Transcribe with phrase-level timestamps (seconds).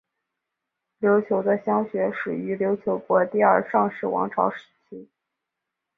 [0.99, 5.07] 琉球的乡学始于琉球国第二尚氏王朝时期。